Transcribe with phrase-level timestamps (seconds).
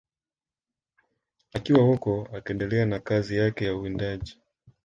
[1.53, 4.39] Akiwa huko akaendelea na kazi yake ya uwindaji